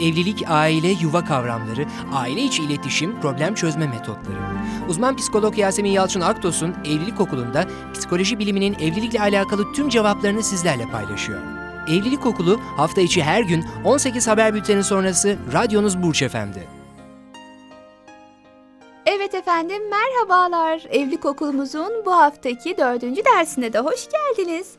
[0.00, 4.38] Evlilik, aile, yuva kavramları, aile içi iletişim, problem çözme metotları.
[4.88, 11.40] Uzman psikolog Yasemin Yalçın Aktos'un Evlilik Okulu'nda psikoloji biliminin evlilikle alakalı tüm cevaplarını sizlerle paylaşıyor.
[11.88, 16.68] Evlilik Okulu hafta içi her gün 18 haber bülteni sonrası radyonuz Burç Efendi.
[19.06, 20.82] Evet efendim merhabalar.
[20.90, 24.72] Evlilik okulumuzun bu haftaki dördüncü dersine de hoş geldiniz.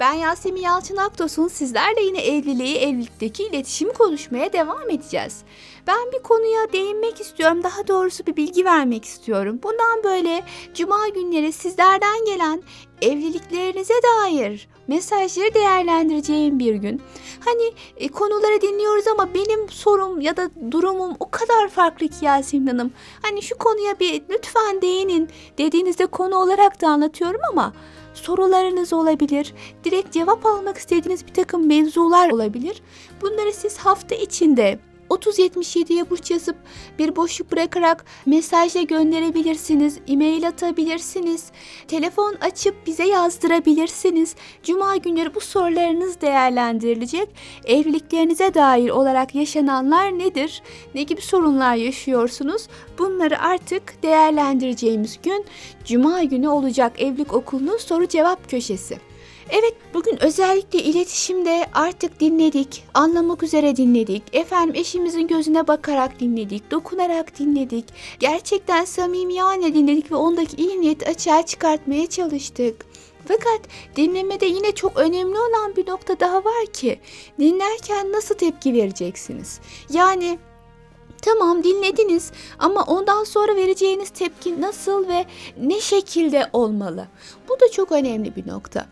[0.00, 5.42] Ben Yasemin Yalçın Aktos'un sizlerle yine evliliği, evlilikteki iletişimi konuşmaya devam edeceğiz.
[5.86, 9.60] Ben bir konuya değinmek istiyorum, daha doğrusu bir bilgi vermek istiyorum.
[9.62, 10.42] Bundan böyle
[10.74, 12.62] cuma günleri sizlerden gelen
[13.02, 17.02] evliliklerinize dair mesajları değerlendireceğim bir gün.
[17.44, 22.66] Hani e, konuları dinliyoruz ama benim sorum ya da durumum o kadar farklı ki Yasemin
[22.66, 22.92] Hanım.
[23.22, 27.72] Hani şu konuya bir lütfen değinin dediğinizde konu olarak da anlatıyorum ama
[28.18, 29.54] sorularınız olabilir.
[29.84, 32.82] Direkt cevap almak istediğiniz bir takım mevzular olabilir.
[33.22, 34.78] Bunları siz hafta içinde
[35.10, 36.56] 3077'ye burç yazıp
[36.98, 41.46] bir boşluk bırakarak mesajla gönderebilirsiniz, e-mail atabilirsiniz,
[41.88, 44.34] telefon açıp bize yazdırabilirsiniz.
[44.62, 47.28] Cuma günleri bu sorularınız değerlendirilecek.
[47.64, 50.62] Evliliklerinize dair olarak yaşananlar nedir?
[50.94, 52.68] Ne gibi sorunlar yaşıyorsunuz?
[52.98, 55.44] Bunları artık değerlendireceğimiz gün
[55.84, 59.07] Cuma günü olacak evlilik okulunun soru cevap köşesi.
[59.50, 64.22] Evet bugün özellikle iletişimde artık dinledik, anlamak üzere dinledik.
[64.32, 67.84] Efendim eşimizin gözüne bakarak dinledik, dokunarak dinledik.
[68.20, 72.86] Gerçekten samimiyane dinledik ve ondaki iyi niyeti açığa çıkartmaya çalıştık.
[73.28, 73.60] Fakat
[73.96, 77.00] dinlemede yine çok önemli olan bir nokta daha var ki
[77.38, 79.60] dinlerken nasıl tepki vereceksiniz?
[79.90, 80.38] Yani
[81.22, 85.26] Tamam dinlediniz ama ondan sonra vereceğiniz tepki nasıl ve
[85.60, 87.08] ne şekilde olmalı?
[87.48, 88.86] Bu da çok önemli bir nokta.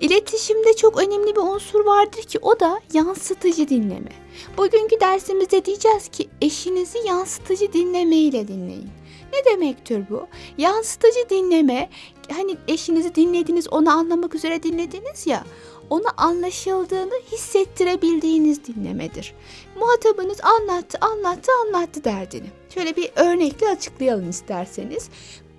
[0.00, 4.10] İletişimde çok önemli bir unsur vardır ki o da yansıtıcı dinleme.
[4.58, 8.88] Bugünkü dersimizde diyeceğiz ki eşinizi yansıtıcı dinleme ile dinleyin.
[9.32, 10.26] Ne demektir bu?
[10.58, 11.90] Yansıtıcı dinleme
[12.32, 15.44] hani eşinizi dinlediniz onu anlamak üzere dinlediniz ya
[15.90, 19.34] ona anlaşıldığını hissettirebildiğiniz dinlemedir.
[19.76, 22.46] Muhatabınız anlattı, anlattı, anlattı derdini.
[22.74, 25.08] Şöyle bir örnekle açıklayalım isterseniz.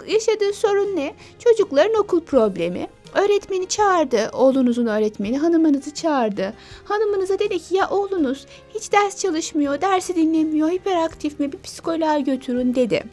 [0.08, 1.16] Yaşadığı sorun ne?
[1.40, 2.88] Çocukların okul problemi.
[3.18, 6.54] Öğretmeni çağırdı, oğlunuzun öğretmeni hanımınızı çağırdı.
[6.84, 8.46] Hanımınıza dedi ki ya oğlunuz
[8.76, 13.04] hiç ders çalışmıyor, dersi dinlemiyor, hiperaktif mi bir psikoloğa götürün dedi.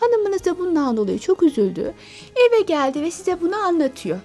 [0.00, 1.94] Hanımınız da bundan dolayı çok üzüldü.
[2.36, 4.18] Eve geldi ve size bunu anlatıyor.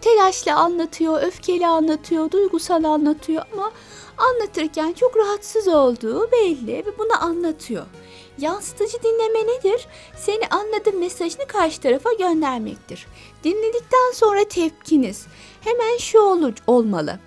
[0.00, 3.72] Telaşla anlatıyor, öfkeli anlatıyor, duygusal anlatıyor ama
[4.18, 7.86] anlatırken çok rahatsız olduğu belli ve bunu anlatıyor.
[8.38, 9.86] Yansıtıcı dinleme nedir?
[10.16, 13.06] Seni anladım mesajını karşı tarafa göndermektir.
[13.44, 15.26] Dinledikten sonra tepkiniz
[15.60, 17.18] hemen şu olur, olmalı.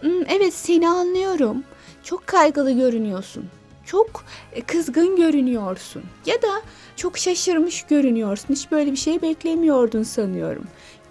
[0.00, 1.64] Hmm, evet seni anlıyorum.
[2.02, 3.44] Çok kaygılı görünüyorsun.
[3.86, 6.02] Çok e, kızgın görünüyorsun.
[6.26, 6.62] Ya da
[6.96, 8.48] çok şaşırmış görünüyorsun.
[8.54, 10.64] Hiç böyle bir şey beklemiyordun sanıyorum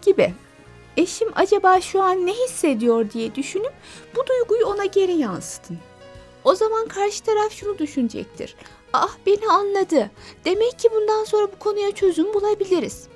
[0.05, 0.33] gibi.
[0.97, 3.73] Eşim acaba şu an ne hissediyor diye düşünüp
[4.15, 5.79] bu duyguyu ona geri yansıtın.
[6.43, 8.55] O zaman karşı taraf şunu düşünecektir.
[8.93, 10.11] Ah beni anladı.
[10.45, 13.07] Demek ki bundan sonra bu konuya çözüm bulabiliriz.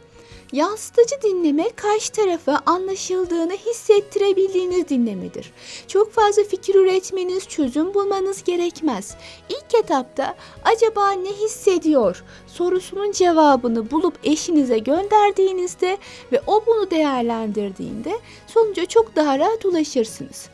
[0.54, 5.54] Yansıtıcı dinleme karşı tarafa anlaşıldığını hissettirebildiğiniz dinlemedir.
[5.88, 9.16] Çok fazla fikir üretmeniz, çözüm bulmanız gerekmez.
[9.50, 15.98] İlk etapta acaba ne hissediyor sorusunun cevabını bulup eşinize gönderdiğinizde
[16.32, 20.50] ve o bunu değerlendirdiğinde sonuca çok daha rahat ulaşırsınız.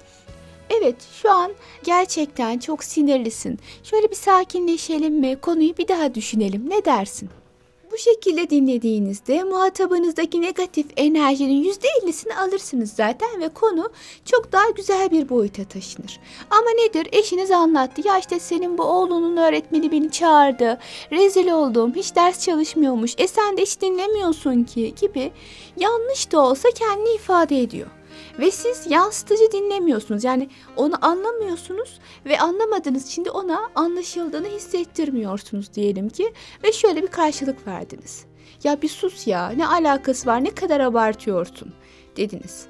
[0.70, 1.52] Evet şu an
[1.84, 3.60] gerçekten çok sinirlisin.
[3.84, 5.38] Şöyle bir sakinleşelim mi?
[5.42, 6.70] Konuyu bir daha düşünelim.
[6.70, 7.30] Ne dersin?
[7.94, 13.90] Bu şekilde dinlediğinizde muhatabınızdaki negatif enerjinin %50'sini alırsınız zaten ve konu
[14.26, 16.20] çok daha güzel bir boyuta taşınır.
[16.50, 17.08] Ama nedir?
[17.12, 18.08] Eşiniz anlattı.
[18.08, 20.80] Ya işte senin bu oğlunun öğretmeni beni çağırdı.
[21.12, 21.94] Rezil oldum.
[21.96, 23.16] Hiç ders çalışmıyormuş.
[23.18, 25.32] E sen de hiç dinlemiyorsun ki gibi
[25.80, 27.88] yanlış da olsa kendini ifade ediyor.
[28.40, 30.24] Ve siz yansıtıcı dinlemiyorsunuz.
[30.24, 36.34] Yani onu anlamıyorsunuz ve anlamadığınız için de ona anlaşıldığını hissettirmiyorsunuz diyelim ki.
[36.64, 38.26] Ve şöyle bir karşılık verdiniz.
[38.64, 41.74] Ya bir sus ya ne alakası var ne kadar abartıyorsun
[42.18, 42.66] dediniz.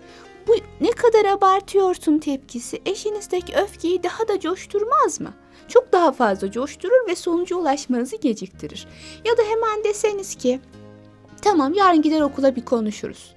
[0.48, 5.34] Bu ne kadar abartıyorsun tepkisi eşinizdeki öfkeyi daha da coşturmaz mı?
[5.68, 8.88] Çok daha fazla coşturur ve sonuca ulaşmanızı geciktirir.
[9.26, 10.60] Ya da hemen deseniz ki
[11.42, 13.36] tamam yarın gider okula bir konuşuruz.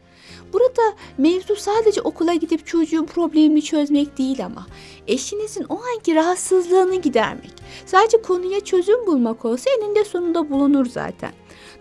[0.53, 0.83] Burada
[1.19, 4.67] mevzu sadece okula gidip çocuğun problemini çözmek değil ama
[5.07, 7.51] eşinizin o anki rahatsızlığını gidermek.
[7.87, 11.33] Sadece konuya çözüm bulmak olsa eninde sonunda bulunur zaten.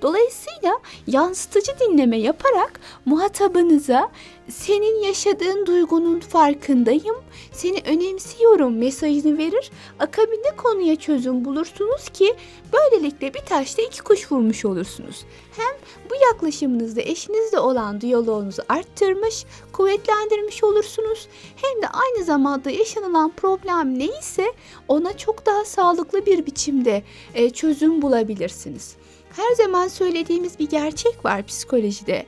[0.02, 4.12] Dolayısıyla yansıtıcı dinleme yaparak muhatabınıza
[4.50, 7.16] senin yaşadığın duygunun farkındayım,
[7.52, 9.72] seni önemsiyorum mesajını verir.
[10.00, 12.36] Akabinde konuya çözüm bulursunuz ki
[12.74, 15.26] böylelikle bir taşla iki kuş vurmuş olursunuz.
[15.58, 15.76] Hem
[16.10, 21.28] bu yaklaşımınızda eşinizle olan diyaloğunuzu arttırmış, kuvvetlendirmiş olursunuz.
[21.56, 24.54] Hem de aynı zamanda yaşanılan problem neyse
[24.88, 27.04] ona çok daha sağlıklı bir biçimde
[27.34, 28.96] e, çözüm bulabilirsiniz.
[29.36, 32.26] Her zaman söylediğimiz bir gerçek var psikolojide.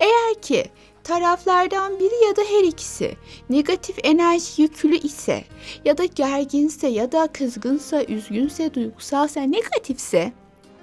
[0.00, 0.64] Eğer ki
[1.04, 3.16] taraflardan biri ya da her ikisi
[3.50, 5.44] negatif enerji yüklü ise
[5.84, 10.32] ya da gerginse ya da kızgınsa, üzgünse, duygusalsa, negatifse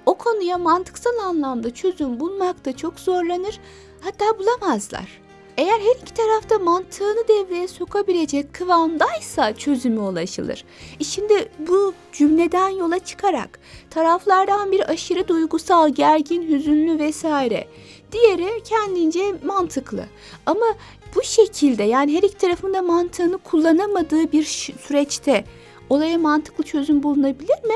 [0.06, 3.60] o konuya mantıksal anlamda çözüm bulmakta çok zorlanır
[4.00, 5.25] hatta bulamazlar.
[5.56, 10.64] Eğer her iki tarafta mantığını devreye sokabilecek kıvamdaysa çözüme ulaşılır.
[11.02, 13.58] Şimdi bu cümleden yola çıkarak
[13.90, 17.68] taraflardan bir aşırı duygusal, gergin, hüzünlü vesaire.
[18.12, 20.06] Diğeri kendince mantıklı.
[20.46, 20.66] Ama
[21.14, 25.44] bu şekilde yani her iki tarafında mantığını kullanamadığı bir süreçte
[25.90, 27.74] olaya mantıklı çözüm bulunabilir mi?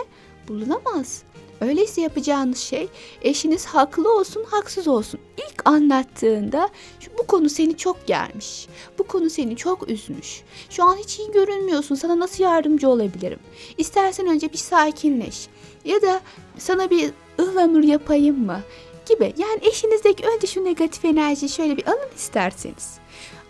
[0.48, 1.22] Bulunamaz.
[1.60, 2.88] Öyleyse yapacağınız şey
[3.22, 5.20] eşiniz haklı olsun haksız olsun.
[5.36, 6.68] İlk anlattığında
[7.00, 8.68] şu, bu konu seni çok germiş.
[8.98, 10.42] Bu konu seni çok üzmüş.
[10.70, 11.94] Şu an hiç iyi görünmüyorsun.
[11.94, 13.38] Sana nasıl yardımcı olabilirim?
[13.78, 15.48] İstersen önce bir sakinleş.
[15.84, 16.20] Ya da
[16.58, 17.10] sana bir
[17.40, 18.60] ıhlamur yapayım mı?
[19.08, 19.34] Gibi.
[19.36, 22.98] Yani eşinizdeki önce şu negatif enerjiyi şöyle bir alın isterseniz.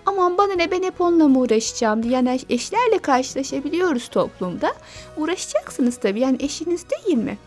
[0.06, 4.72] Aman bana ne ben hep onunla mı uğraşacağım diye yani eşlerle karşılaşabiliyoruz toplumda.
[5.16, 7.38] Uğraşacaksınız tabii yani eşiniz değil mi?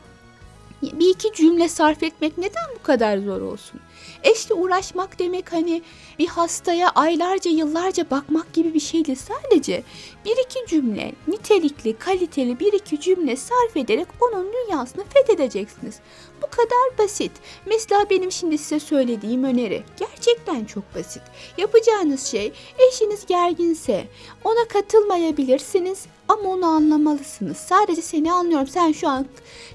[0.83, 3.80] Bir iki cümle sarf etmek neden bu kadar zor olsun?
[4.23, 5.81] Eşle uğraşmak demek hani
[6.19, 9.17] bir hastaya aylarca yıllarca bakmak gibi bir şey değil.
[9.17, 9.83] Sadece
[10.25, 16.00] bir iki cümle nitelikli kaliteli bir iki cümle sarf ederek onun dünyasını fethedeceksiniz.
[16.41, 17.31] Bu kadar basit.
[17.65, 21.21] Mesela benim şimdi size söylediğim öneri gerçekten çok basit.
[21.57, 22.53] Yapacağınız şey
[22.89, 24.07] eşiniz gerginse
[24.44, 27.57] ona katılmayabilirsiniz ama onu anlamalısınız.
[27.57, 28.67] Sadece seni anlıyorum.
[28.67, 29.25] Sen şu an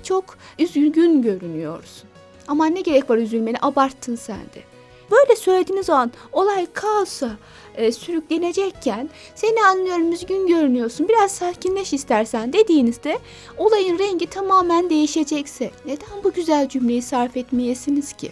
[0.03, 2.08] çok üzgün görünüyorsun.
[2.49, 4.63] Ama ne gerek var üzülmene abarttın sen de.
[5.11, 7.31] Böyle söylediğiniz an olay kaosa
[7.75, 13.19] e, sürüklenecekken seni anlıyorum üzgün görünüyorsun biraz sakinleş istersen dediğinizde
[13.57, 18.31] olayın rengi tamamen değişecekse neden bu güzel cümleyi sarf etmeyesiniz ki?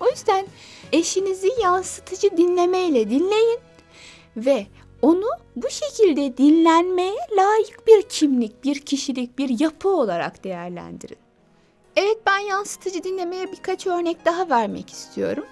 [0.00, 0.46] O yüzden
[0.92, 3.58] eşinizi yansıtıcı dinlemeyle dinleyin
[4.36, 4.66] ve
[5.02, 5.26] onu
[5.56, 11.27] bu şekilde dinlenmeye layık bir kimlik, bir kişilik, bir yapı olarak değerlendirin.
[12.00, 15.46] Evet ben yansıtıcı dinlemeye birkaç örnek daha vermek istiyorum.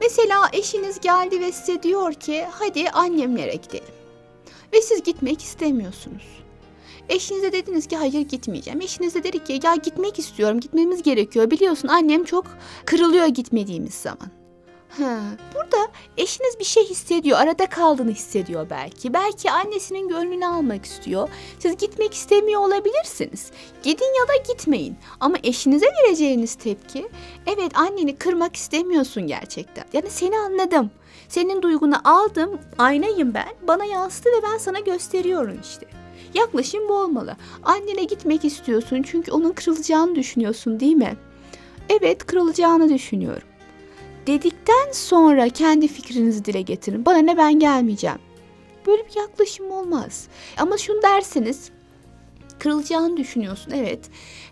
[0.00, 3.94] Mesela eşiniz geldi ve size diyor ki hadi annemlere gidelim.
[4.72, 6.42] Ve siz gitmek istemiyorsunuz.
[7.08, 8.80] Eşinize dediniz ki hayır gitmeyeceğim.
[8.80, 11.50] Eşiniz de dedi ki ya gitmek istiyorum gitmemiz gerekiyor.
[11.50, 12.46] Biliyorsun annem çok
[12.84, 14.41] kırılıyor gitmediğimiz zaman.
[14.98, 15.18] Ha,
[15.54, 19.14] burada eşiniz bir şey hissediyor, arada kaldığını hissediyor belki.
[19.14, 21.28] Belki annesinin gönlünü almak istiyor.
[21.58, 23.50] Siz gitmek istemiyor olabilirsiniz.
[23.82, 24.96] Gidin ya da gitmeyin.
[25.20, 27.08] Ama eşinize vereceğiniz tepki,
[27.46, 29.84] evet anneni kırmak istemiyorsun gerçekten.
[29.92, 30.90] Yani seni anladım.
[31.28, 33.54] Senin duygunu aldım, aynayım ben.
[33.68, 35.86] Bana yansıdı ve ben sana gösteriyorum işte.
[36.34, 37.36] Yaklaşım bu olmalı.
[37.62, 41.16] Annene gitmek istiyorsun çünkü onun kırılacağını düşünüyorsun değil mi?
[41.88, 43.51] Evet, kırılacağını düşünüyorum
[44.26, 47.06] dedikten sonra kendi fikrinizi dile getirin.
[47.06, 48.18] Bana ne ben gelmeyeceğim.
[48.86, 50.28] Böyle bir yaklaşım olmaz.
[50.58, 51.70] Ama şunu dersiniz.
[52.58, 54.00] Kırılacağını düşünüyorsun evet.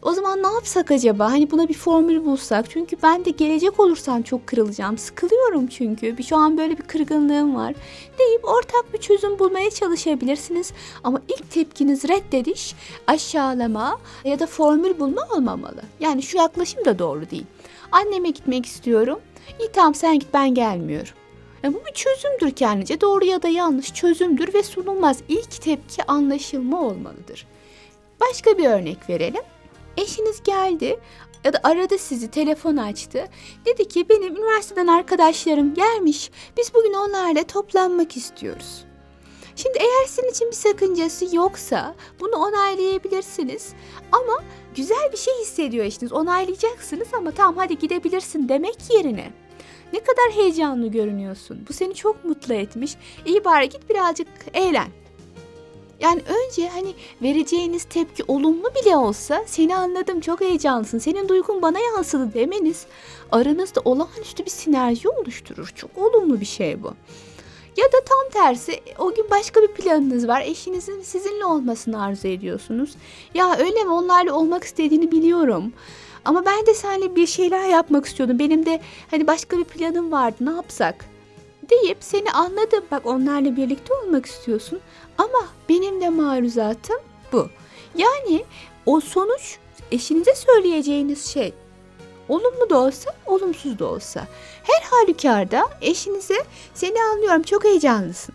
[0.03, 1.31] O zaman ne yapsak acaba?
[1.31, 2.71] Hani buna bir formül bulsak.
[2.71, 4.99] Çünkü ben de gelecek olursam çok kırılacağım.
[4.99, 6.19] Sıkılıyorum çünkü.
[6.19, 7.75] Bir şu an böyle bir kırgınlığım var.
[8.19, 10.73] Deyip ortak bir çözüm bulmaya çalışabilirsiniz.
[11.05, 12.75] Ama ilk tepkiniz reddediş,
[13.07, 15.83] aşağılama ya da formül bulma olmamalı.
[16.01, 17.47] Yani şu yaklaşım da doğru değil.
[17.93, 19.21] Anneme gitmek istiyorum.
[19.61, 21.13] İyi tamam sen git ben gelmiyorum.
[21.63, 23.01] Ya bu bir çözümdür kendince.
[23.01, 25.19] Doğru ya da yanlış çözümdür ve sunulmaz.
[25.29, 27.47] İlk tepki anlaşılma olmalıdır.
[28.21, 29.43] Başka bir örnek verelim.
[29.97, 30.99] Eşiniz geldi
[31.45, 33.25] ya da aradı sizi, telefon açtı.
[33.67, 36.31] Dedi ki benim üniversiteden arkadaşlarım gelmiş.
[36.57, 38.85] Biz bugün onlarla toplanmak istiyoruz.
[39.57, 43.73] Şimdi eğer sizin için bir sakıncası yoksa bunu onaylayabilirsiniz.
[44.13, 44.45] Ama
[44.77, 46.13] güzel bir şey hissediyor eşiniz.
[46.13, 49.33] Onaylayacaksınız ama tamam hadi gidebilirsin demek yerine.
[49.93, 51.67] Ne kadar heyecanlı görünüyorsun.
[51.69, 52.97] Bu seni çok mutlu etmiş.
[53.27, 54.89] İyi bari git birazcık eğlen.
[56.01, 60.99] Yani önce hani vereceğiniz tepki olumlu bile olsa seni anladım çok heyecanlısın.
[60.99, 62.87] Senin duygun bana yansıdı demeniz
[63.33, 65.73] aranızda olağanüstü bir sinerji oluşturur.
[65.77, 66.95] Çok olumlu bir şey bu.
[67.77, 70.41] Ya da tam tersi o gün başka bir planınız var.
[70.41, 72.95] Eşinizin sizinle olmasını arzu ediyorsunuz.
[73.35, 75.73] Ya öyle mi onlarla olmak istediğini biliyorum.
[76.25, 78.39] Ama ben de seninle bir şeyler yapmak istiyordum.
[78.39, 80.37] Benim de hani başka bir planım vardı.
[80.41, 81.05] Ne yapsak?
[81.71, 82.85] Deyip seni anladım.
[82.91, 84.81] Bak onlarla birlikte olmak istiyorsun.
[85.19, 86.99] Ama benim de maruzatım
[87.33, 87.49] bu.
[87.97, 88.45] Yani
[88.87, 89.59] o sonuç
[89.93, 91.55] eşinize söyleyeceğiniz şey
[92.31, 94.27] olumlu da olsa, olumsuz da olsa.
[94.63, 96.45] Her halükarda eşinize
[96.75, 98.35] seni anlıyorum çok heyecanlısın.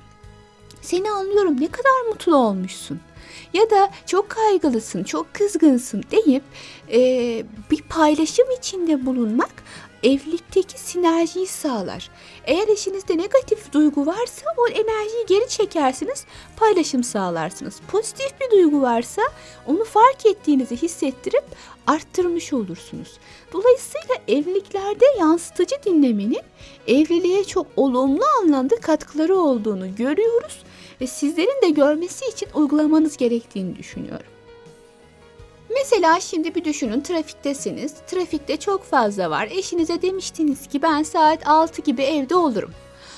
[0.81, 2.99] Seni anlıyorum ne kadar mutlu olmuşsun.
[3.53, 6.43] Ya da çok kaygılısın, çok kızgınsın deyip
[6.91, 6.99] e,
[7.71, 9.51] bir paylaşım içinde bulunmak
[10.03, 12.09] evlilikteki sinerjiyi sağlar.
[12.45, 16.25] Eğer eşinizde negatif duygu varsa o enerjiyi geri çekersiniz,
[16.57, 17.81] paylaşım sağlarsınız.
[17.91, 19.21] Pozitif bir duygu varsa
[19.67, 21.43] onu fark ettiğinizi hissettirip
[21.87, 23.17] arttırmış olursunuz.
[23.53, 26.41] Dolayısıyla evliliklerde yansıtıcı dinlemenin
[26.87, 30.63] evliliğe çok olumlu anlamda katkıları olduğunu görüyoruz
[31.01, 34.34] ve sizlerin de görmesi için uygulamanız gerektiğini düşünüyorum.
[35.85, 37.93] Mesela şimdi bir düşünün trafiktesiniz.
[38.07, 39.47] Trafikte çok fazla var.
[39.51, 42.71] Eşinize demiştiniz ki ben saat 6 gibi evde olurum.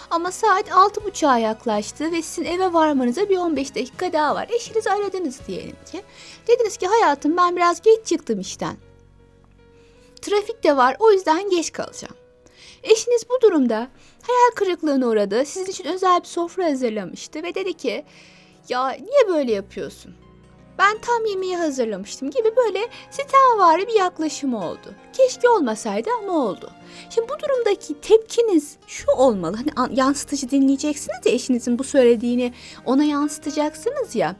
[0.09, 4.47] Ama saat 6.30'a yaklaştı ve sizin eve varmanıza bir 15 dakika daha var.
[4.55, 6.01] Eşinizi aradınız diyelim ki.
[6.47, 8.77] Dediniz ki hayatım ben biraz geç çıktım işten.
[10.21, 12.15] Trafik de var o yüzden geç kalacağım.
[12.83, 13.87] Eşiniz bu durumda
[14.21, 15.45] hayal kırıklığına uğradı.
[15.45, 18.05] Sizin için özel bir sofra hazırlamıştı ve dedi ki
[18.69, 20.26] ya niye böyle yapıyorsun?
[20.79, 22.79] Ben tam yemeği hazırlamıştım gibi böyle
[23.11, 24.93] sitemvari bir yaklaşım oldu.
[25.13, 26.71] Keşke olmasaydı ama oldu.
[27.09, 29.55] Şimdi bu durumdaki tepkiniz şu olmalı.
[29.57, 32.53] Hani an- yansıtıcı dinleyeceksiniz ya eşinizin bu söylediğini
[32.85, 34.35] ona yansıtacaksınız ya.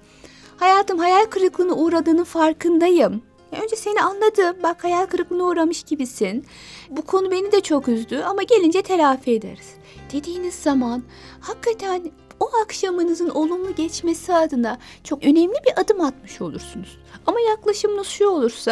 [0.57, 3.21] Hayatım hayal kırıklığına uğradığının farkındayım.
[3.63, 4.63] Önce seni anladım.
[4.63, 6.45] Bak hayal kırıklığına uğramış gibisin.
[6.89, 9.73] Bu konu beni de çok üzdü ama gelince telafi ederiz.
[10.13, 11.03] Dediğiniz zaman
[11.41, 16.97] hakikaten o akşamınızın olumlu geçmesi adına çok önemli bir adım atmış olursunuz.
[17.25, 18.71] Ama yaklaşımınız şu olursa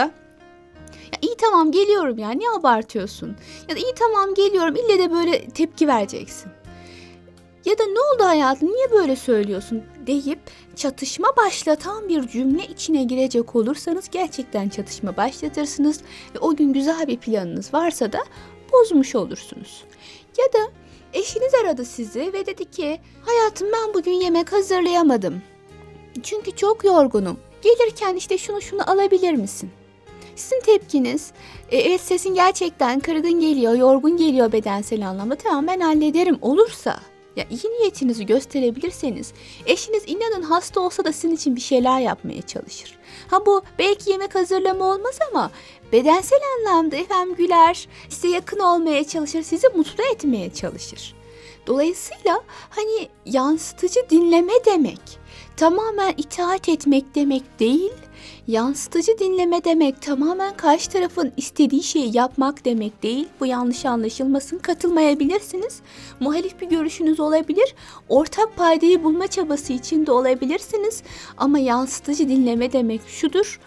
[1.12, 3.36] ya iyi tamam geliyorum ya niye abartıyorsun?
[3.70, 6.52] Ya da iyi tamam geliyorum ille de böyle tepki vereceksin.
[7.66, 10.40] Ya da ne oldu hayatım niye böyle söylüyorsun deyip
[10.76, 16.02] çatışma başlatan bir cümle içine girecek olursanız gerçekten çatışma başlatırsınız
[16.36, 18.20] ve o gün güzel bir planınız varsa da
[18.74, 19.84] bozmuş olursunuz.
[20.38, 20.72] Ya da
[21.16, 25.42] eşiniz aradı sizi ve dedi ki hayatım ben bugün yemek hazırlayamadım.
[26.24, 27.40] Çünkü çok yorgunum.
[27.62, 29.70] Gelirken işte şunu şunu alabilir misin?
[30.36, 31.32] Sizin tepkiniz,
[31.72, 35.36] "E, evet sesin gerçekten kırgın geliyor, yorgun geliyor bedensel anlamda.
[35.36, 37.00] Tamam ben hallederim olursa
[37.36, 39.34] ya iyi niyetinizi gösterebilirseniz
[39.66, 42.98] eşiniz inanın hasta olsa da sizin için bir şeyler yapmaya çalışır.
[43.28, 45.52] Ha bu belki yemek hazırlama olmaz ama
[45.92, 51.15] bedensel anlamda efendim güler, size yakın olmaya çalışır, sizi mutlu etmeye çalışır.
[51.68, 55.00] Dolayısıyla hani yansıtıcı dinleme demek
[55.58, 57.94] tamamen itaat etmek demek değil,
[58.48, 63.27] yansıtıcı dinleme demek tamamen karşı tarafın istediği şeyi yapmak demek değil.
[63.39, 64.58] Bu yanlış anlaşılmasın.
[64.58, 65.82] Katılmayabilirsiniz.
[66.20, 67.75] Muhalif bir görüşünüz olabilir.
[68.10, 71.04] Ortak paydayı bulma çabası içinde olabilirsiniz.
[71.38, 73.60] Ama yansıtıcı dinleme demek şudur.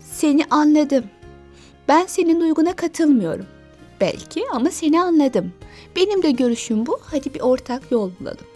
[0.00, 1.04] Seni anladım.
[1.88, 3.46] Ben senin duyguna katılmıyorum.
[4.00, 5.52] Belki ama seni anladım.
[5.96, 6.98] Benim de görüşüm bu.
[7.02, 8.46] Hadi bir ortak yol bulalım.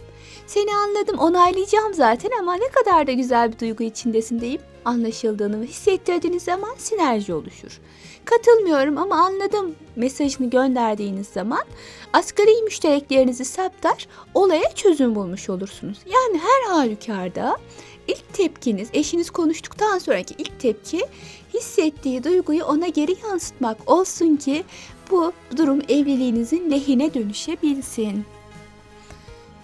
[0.47, 6.43] Seni anladım, onaylayacağım zaten ama ne kadar da güzel bir duygu içindesin deyip anlaşıldığını hissettirdiğiniz
[6.43, 7.81] zaman sinerji oluşur.
[8.25, 11.62] Katılmıyorum ama anladım mesajını gönderdiğiniz zaman
[12.12, 15.99] asgari müştereklerinizi saptar, olaya çözüm bulmuş olursunuz.
[16.07, 17.57] Yani her halükarda
[18.09, 21.07] ilk tepkiniz, eşiniz konuştuktan sonraki ilk tepki
[21.54, 24.64] hissettiği duyguyu ona geri yansıtmak olsun ki
[25.11, 28.25] bu durum evliliğinizin lehine dönüşebilsin.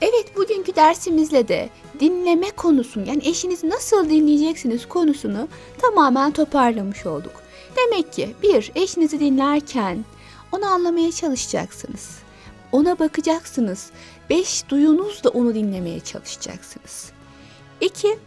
[0.00, 1.68] Evet bugünkü dersimizle de
[2.00, 7.32] dinleme konusunu yani eşinizi nasıl dinleyeceksiniz konusunu tamamen toparlamış olduk.
[7.76, 10.04] Demek ki bir eşinizi dinlerken
[10.52, 12.18] onu anlamaya çalışacaksınız.
[12.72, 13.90] Ona bakacaksınız.
[14.30, 17.10] Beş duyunuzla onu dinlemeye çalışacaksınız.
[17.80, 18.18] İki,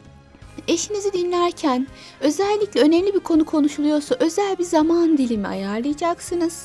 [0.67, 1.87] eşinizi dinlerken
[2.19, 6.63] özellikle önemli bir konu konuşuluyorsa özel bir zaman dilimi ayarlayacaksınız.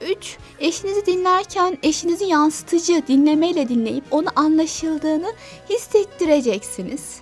[0.00, 0.36] 3.
[0.60, 5.32] Eşinizi dinlerken eşinizi yansıtıcı dinlemeyle dinleyip onu anlaşıldığını
[5.70, 7.20] hissettireceksiniz.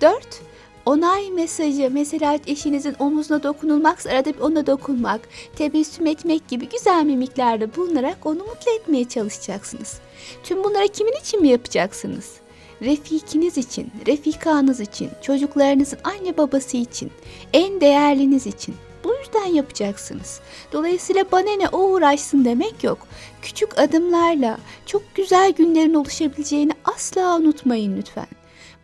[0.00, 0.42] 4.
[0.86, 5.20] Onay mesajı mesela eşinizin omuzuna dokunulmak, arada bir ona dokunmak,
[5.56, 10.00] tebessüm etmek gibi güzel mimiklerde bulunarak onu mutlu etmeye çalışacaksınız.
[10.44, 12.41] Tüm bunları kimin için mi yapacaksınız?
[12.82, 17.10] Refikiniz için, refikanız için, çocuklarınızın anne babası için,
[17.52, 18.74] en değerliniz için.
[19.04, 20.40] Bu yüzden yapacaksınız.
[20.72, 22.98] Dolayısıyla bana ne o uğraşsın demek yok.
[23.42, 28.26] Küçük adımlarla çok güzel günlerin oluşabileceğini asla unutmayın lütfen.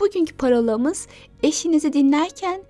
[0.01, 1.07] Bugünkü parolamız
[1.43, 2.61] eşinizi dinlerken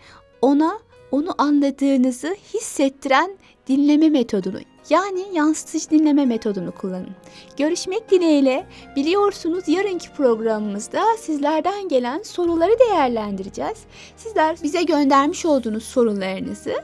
[0.42, 0.78] ona
[1.10, 3.30] onu anladığınızı hissettiren
[3.68, 4.58] dinleme metodunu
[4.90, 7.10] yani yansıtıcı dinleme metodunu kullanın.
[7.56, 13.78] Görüşmek dileğiyle biliyorsunuz yarınki programımızda sizlerden gelen soruları değerlendireceğiz.
[14.16, 16.74] Sizler bize göndermiş olduğunuz sorularınızı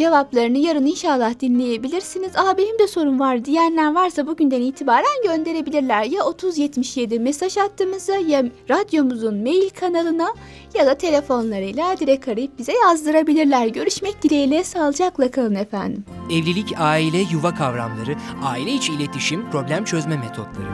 [0.00, 2.36] cevaplarını yarın inşallah dinleyebilirsiniz.
[2.36, 6.04] Aa benim de sorum var diyenler varsa bugünden itibaren gönderebilirler.
[6.04, 10.34] Ya 3077 mesaj hattımıza ya radyomuzun mail kanalına
[10.74, 13.66] ya da telefonlarıyla direkt arayıp bize yazdırabilirler.
[13.66, 16.04] Görüşmek dileğiyle sağlıcakla kalın efendim.
[16.30, 18.14] Evlilik, aile, yuva kavramları,
[18.44, 20.68] aile içi iletişim, problem çözme metotları.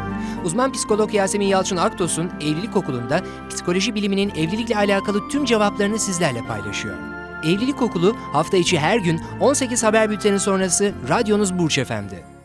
[0.44, 7.15] Uzman psikolog Yasemin Yalçın Aktos'un Evlilik Okulu'nda psikoloji biliminin evlilikle alakalı tüm cevaplarını sizlerle paylaşıyor.
[7.44, 12.35] Evlilik Okulu hafta içi her gün 18 haber bülteni sonrası radyonuz Burç FM'de.